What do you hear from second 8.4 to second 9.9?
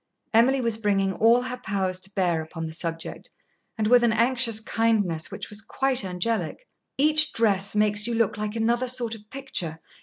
another sort of picture.